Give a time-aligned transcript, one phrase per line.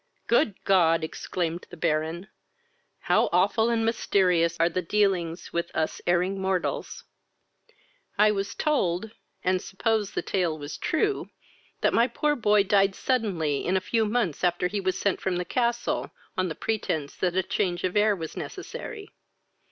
[0.25, 1.03] "Good God!
[1.03, 2.27] (exclaimed the Baron,)
[3.01, 7.03] how awful and mysterious are they dealings with us erring mortals!
[8.17, 9.11] I was told,
[9.43, 11.29] and supposed the tale was true,
[11.81, 15.35] that my poor boy died suddenly, in a few months after he was sent from
[15.35, 19.11] the castle, on the pretence that change of air was necessary.